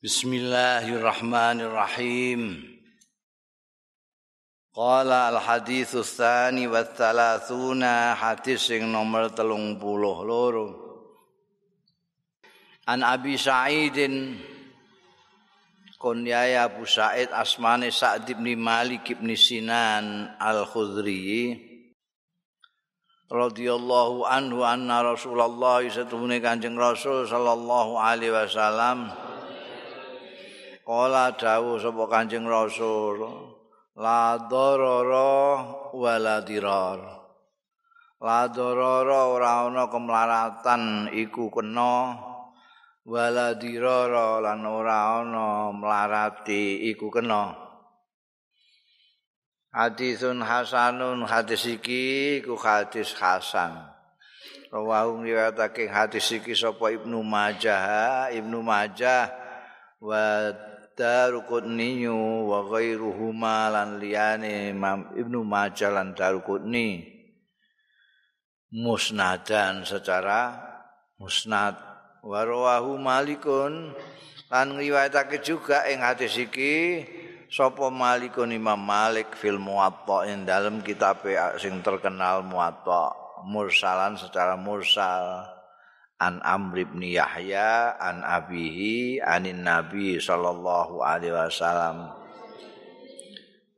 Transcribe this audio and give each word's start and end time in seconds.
بسم 0.00 0.32
الله 0.32 0.96
الرحمن 0.96 1.60
الرحيم 1.60 2.40
قال 4.72 5.10
الحديث 5.12 5.96
الثاني 5.96 6.72
والثلاثون 6.72 7.84
حديث 8.14 8.70
نمر 8.80 9.28
تلون 9.28 9.76
بوله 9.76 10.24
لورو 10.24 10.66
عن 12.88 13.02
أبي 13.04 13.36
سعيد 13.36 13.98
كن 15.98 16.26
يا 16.26 16.64
أبو 16.64 16.84
سعيد 16.88 17.28
أسماني 17.28 17.90
سعد 17.92 18.32
بن 18.32 18.56
مالك 18.56 19.12
بن 19.12 19.36
سنان 19.36 20.32
الخضري 20.40 21.60
رضي 23.32 23.68
الله 23.72 24.28
عنه 24.28 24.74
أن 24.74 24.90
رسول 24.90 25.40
الله 25.40 25.88
ستبني 25.88 26.40
كانجن 26.40 26.78
رسول 26.78 27.28
صلى 27.28 27.52
الله 27.52 28.00
عليه 28.00 28.30
وسلم 28.42 28.98
رسول 29.04 29.20
الله 29.20 29.29
Kala 30.90 31.38
dawuh 31.38 31.78
sapa 31.78 32.10
Kanjeng 32.10 32.50
Rasul, 32.50 33.22
la 33.94 34.34
darara 34.50 35.62
wala 35.94 36.42
dirar. 36.42 36.98
La 38.18 38.50
darara 38.50 39.30
ora 39.30 39.70
ana 39.70 39.86
kemlaratan 39.86 41.14
iku 41.14 41.46
kena 41.46 42.18
wala 43.06 43.54
dirara 43.54 44.42
lan 44.42 44.66
ora 44.66 45.22
ana 45.22 45.70
mlarati 45.70 46.82
iku 46.90 47.06
kena. 47.06 47.54
Hadisun 49.70 50.42
hasanun 50.42 51.22
hadis 51.22 51.70
iki 51.70 52.42
iku 52.42 52.58
hadis 52.58 53.14
hasan. 53.14 53.78
Rawahu 54.74 55.22
riwayatake 55.22 55.86
hadis 55.86 56.34
iki 56.34 56.50
sapa 56.50 56.90
Ibnu 56.90 57.22
Majah, 57.22 58.26
Ibnu 58.34 58.58
Majah 58.58 59.30
wa 60.02 60.50
Daruqutni 61.00 62.04
wa 62.44 62.60
ghairuhuma 62.68 63.72
lan 63.72 63.96
liyane 63.96 64.68
Imam 64.68 65.08
Ibnu 65.16 65.40
Majah 65.40 65.88
lan 65.88 66.12
Daruqutni 66.12 67.08
musnadan 68.68 69.88
secara 69.88 70.60
musnad. 71.16 71.80
Wa 72.20 72.44
rawahu 72.44 73.00
Malikun 73.00 73.96
lan 74.52 74.76
riwayatake 74.76 75.40
juga 75.40 75.88
ing 75.88 76.04
hadis 76.04 76.36
iki 76.36 77.00
sapa 77.48 77.88
Malikun 77.88 78.52
Imam 78.52 78.76
Malik 78.76 79.32
fil 79.40 79.56
Muwatta 79.56 80.28
ing 80.28 80.44
dalem 80.44 80.84
kitab 80.84 81.24
sing 81.56 81.80
terkenal 81.80 82.44
Muwatta. 82.44 83.16
Mursalan 83.40 84.20
secara 84.20 84.52
mursal 84.52 85.48
an 86.20 86.44
Amr 86.44 86.84
bin 86.84 87.00
Yahya 87.00 87.96
an 87.96 88.20
abihi 88.20 89.24
anin 89.24 89.64
nabi 89.64 90.20
sallallahu 90.20 91.00
alaihi 91.00 91.32
wasallam. 91.32 92.12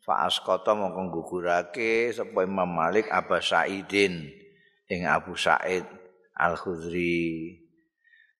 Fa 0.00 0.24
asqata 0.24 0.72
mongko 0.72 1.20
gugurake 1.20 2.08
sapa 2.16 2.48
Imam 2.48 2.66
Malik 2.66 3.12
Abu 3.12 3.36
Sa'idin 3.38 4.32
ing 4.88 5.04
Abu 5.04 5.36
Sa'id 5.36 5.84
Al 6.40 6.56
Khudri 6.56 7.60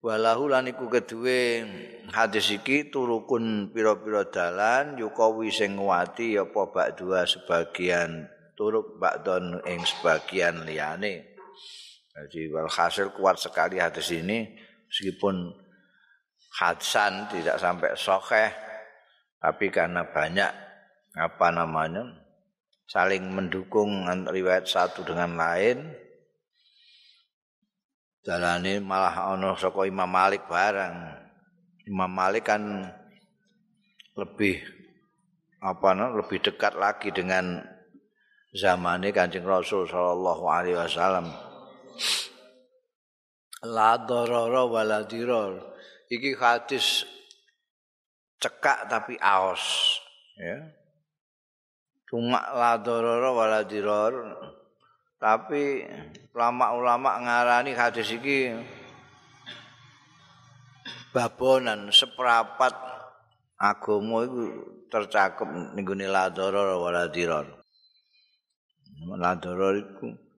walahu 0.01 0.49
lan 0.49 0.65
iku 0.65 0.89
kedue 0.89 1.61
hadis 2.09 2.49
iki 2.57 2.89
turukun 2.89 3.69
pira-pira 3.69 4.25
dalan 4.25 4.97
yukawi 4.97 5.53
sing 5.53 5.77
nguwati 5.77 6.41
apa 6.41 6.73
bak 6.73 6.97
dua 6.97 7.29
sebagian 7.29 8.25
turuk 8.57 8.97
bakdon 8.97 9.61
ing 9.69 9.85
sebagian 9.85 10.65
liyane 10.65 11.37
Jadi 12.11 12.51
walhasil 12.51 13.15
kuat 13.15 13.39
sekali 13.39 13.79
hadis 13.79 14.11
ini 14.11 14.51
meskipun 14.91 15.55
hadsan 16.59 17.31
tidak 17.31 17.57
sampai 17.63 17.95
sokeh 17.95 18.51
tapi 19.39 19.71
karena 19.71 20.03
banyak 20.05 20.51
apa 21.15 21.49
namanya 21.55 22.11
saling 22.91 23.31
mendukung 23.31 24.05
riwayat 24.27 24.67
satu 24.67 25.07
dengan 25.07 25.39
lain 25.39 25.87
jalan 28.27 28.67
ini 28.67 28.83
malah 28.83 29.33
ono 29.33 29.55
soko 29.55 29.87
Imam 29.87 30.11
Malik 30.11 30.51
barang 30.51 30.95
Imam 31.87 32.11
Malik 32.11 32.51
kan 32.51 32.63
lebih 34.19 34.61
apa 35.61 35.89
no, 35.95 36.19
lebih 36.19 36.43
dekat 36.43 36.75
lagi 36.77 37.15
dengan 37.15 37.63
zamannya 38.53 39.15
kancing 39.15 39.47
Rasul 39.47 39.87
Shallallahu 39.87 40.45
Alaihi 40.51 40.77
Wasallam 40.77 41.50
la 43.67 44.01
darara 44.01 44.65
wala 44.65 45.05
dirar 45.05 45.61
iki 46.09 46.33
hadis 46.33 47.05
cekak 48.41 48.89
tapi 48.89 49.21
aos 49.21 49.63
ya. 50.41 50.59
Cuma 52.09 52.43
la 52.57 52.75
darara 52.81 53.31
wala 53.31 53.63
dirar 53.63 54.17
tapi 55.21 55.85
ulama-ulama 56.33 57.21
ngarani 57.21 57.77
hadis 57.77 58.09
iki 58.17 58.57
babonan 61.13 61.93
seprapat 61.93 62.73
agama 63.61 64.25
iku 64.25 64.43
tercakup 64.89 65.47
ning 65.77 65.85
gone 65.85 66.09
la 66.09 66.33
darara 66.33 66.81
wala 66.81 67.05
dirar 67.13 67.45
la 69.21 69.37
darara 69.37 69.77
iku 69.77 70.30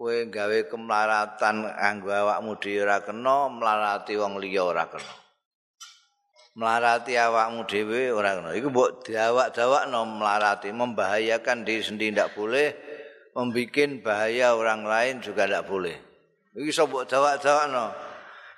kowe 0.00 0.32
gawe 0.32 0.64
kemlaratan 0.64 1.76
kanggo 1.76 2.08
awakmu 2.08 2.56
dhewe 2.56 2.88
ora 2.88 3.04
kena 3.04 3.52
mlarati 3.52 4.16
wong 4.16 4.40
liya 4.40 4.64
ora 4.64 4.88
kena. 4.88 5.12
Mlarati 6.56 7.20
awakmu 7.20 7.68
dhewe 7.68 8.08
ora 8.08 8.40
kena. 8.40 8.56
Iku 8.56 8.72
mbok 8.72 9.04
diawak-dawakno 9.04 10.00
mlarati 10.08 10.72
membahayakan 10.72 11.68
diri 11.68 11.84
sendiri 11.84 12.16
ndak 12.16 12.32
boleh 12.32 12.72
membikin 13.36 14.00
bahaya 14.00 14.56
orang 14.56 14.88
lain 14.88 15.20
juga 15.20 15.44
ndak 15.44 15.68
boleh. 15.68 15.92
Iki 16.56 16.72
iso 16.72 16.88
mbok 16.88 17.04
dawak-dawakno 17.04 17.92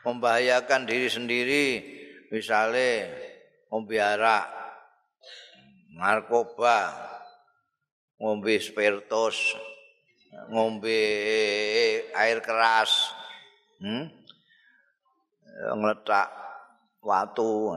membahayakan 0.06 0.86
diri 0.86 1.10
sendiri. 1.10 1.66
Misale 2.30 3.10
ngombe 3.66 3.98
arak 3.98 4.46
narkoba 5.98 6.94
ngombe 8.22 8.62
spiritus 8.62 9.58
ngombe 10.50 11.00
air 12.10 12.38
keras 12.42 13.14
hmm? 13.78 14.08
ngeletak 15.78 16.28
watu 17.02 17.76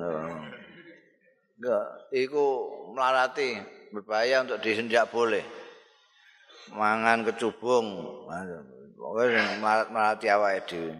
enggak 1.55 1.85
iku 2.13 2.45
melarati 2.93 3.75
berbahaya 3.95 4.43
untuk 4.43 4.59
disenjak 4.59 5.07
boleh. 5.07 5.43
Mangan 6.75 7.23
kecubung 7.23 7.87
melarati 8.99 10.27
awake 10.27 10.65
dhewe. 10.67 10.93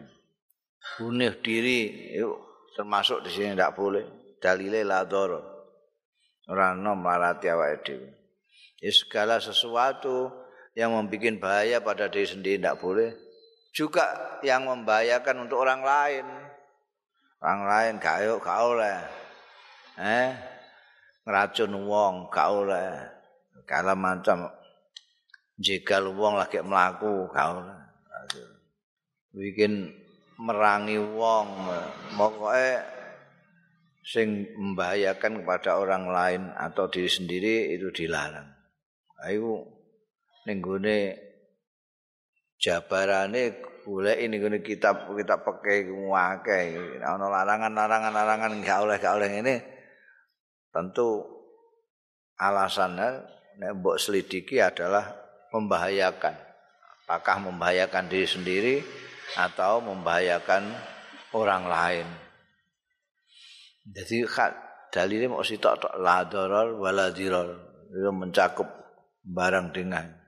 Bunuh 0.96 1.34
diri 1.42 2.14
itu 2.16 2.32
termasuk 2.78 3.26
di 3.26 3.30
sini 3.34 3.52
tidak 3.58 3.76
boleh. 3.76 4.06
Dalile 4.40 4.86
lador 4.86 5.42
orang 6.48 6.80
nom 6.80 7.02
melarati 7.02 7.52
awake 7.52 7.82
dhewe. 7.84 8.10
Segala 8.86 9.42
sesuatu 9.42 10.30
yang 10.76 10.92
membuat 10.92 11.40
bahaya 11.40 11.80
pada 11.80 12.12
diri 12.12 12.28
sendiri 12.28 12.60
tidak 12.60 12.78
boleh. 12.84 13.16
Juga 13.72 14.40
yang 14.44 14.68
membahayakan 14.68 15.48
untuk 15.48 15.64
orang 15.64 15.82
lain. 15.84 16.26
Orang 17.40 17.64
lain 17.68 17.94
gak 18.00 18.28
yuk, 18.28 18.44
gak 18.44 18.60
oleh. 18.60 19.00
Eh, 19.96 20.32
ngeracun 21.24 21.72
wong 21.88 22.28
gak 22.28 22.48
oleh. 22.52 22.92
Kalau 23.64 23.96
macam 23.96 24.52
jika 25.56 26.04
wong 26.04 26.36
lagi 26.40 26.60
melaku 26.60 27.32
gak 27.32 27.48
oleh. 27.56 27.80
Bikin 29.36 29.92
merangi 30.40 31.00
wong. 31.00 31.48
Pokoknya 32.16 32.84
sing 34.06 34.48
membahayakan 34.56 35.44
kepada 35.44 35.80
orang 35.80 36.08
lain 36.08 36.42
atau 36.56 36.88
diri 36.88 37.12
sendiri 37.12 37.76
itu 37.76 37.92
dilarang. 37.92 38.48
Ayo 39.26 39.75
ning 40.46 40.62
gone 40.62 40.98
jabarane 42.62 43.62
golek 43.86 44.18
ini 44.22 44.38
gone 44.38 44.62
kitab 44.62 45.10
kitab 45.14 45.46
peke 45.46 45.90
ngake 45.90 46.60
ana 47.02 47.26
larangan-larangan 47.26 48.14
larangan 48.14 48.52
enggak 48.54 48.78
oleh 48.82 48.98
enggak 48.98 49.16
oleh 49.18 49.32
ini 49.42 49.56
tentu 50.74 51.36
alasannya 52.40 53.36
nek 53.60 53.72
mbok 53.80 53.96
selidiki 54.00 54.60
adalah 54.60 55.16
membahayakan. 55.56 56.36
Apakah 57.06 57.38
membahayakan 57.40 58.10
diri 58.10 58.28
sendiri 58.28 58.76
atau 59.38 59.80
membahayakan 59.80 60.74
orang 61.38 61.64
lain. 61.70 62.08
Jadi 63.86 64.26
dalilnya 64.90 65.30
mau 65.30 65.46
sitok 65.46 65.76
tok 65.78 65.96
la 66.02 66.26
darar 66.26 66.74
wala 66.74 67.14
dirar 67.14 67.46
itu 67.94 68.10
mencakup 68.10 68.66
barang 69.22 69.70
dengan 69.70 70.25